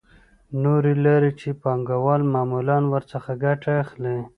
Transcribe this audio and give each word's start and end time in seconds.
نورې 0.63 0.93
لارې 1.05 1.31
چې 1.39 1.49
پانګوال 1.63 2.21
معمولاً 2.33 2.77
ورڅخه 2.93 3.33
ګټه 3.43 3.71
اخلي 3.83 4.17